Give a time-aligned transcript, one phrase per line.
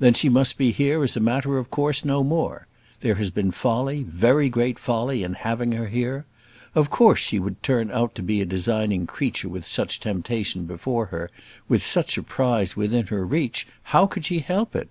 [0.00, 2.66] "Then she must be here as a matter of course no more:
[3.00, 6.24] there has been folly, very great folly, in having her here.
[6.74, 11.06] Of course she would turn out to be a designing creature with such temptation before
[11.14, 11.30] her;
[11.68, 14.88] with such a prize within her reach, how could she help it?"